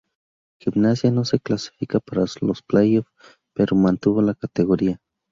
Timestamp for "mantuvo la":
3.75-4.33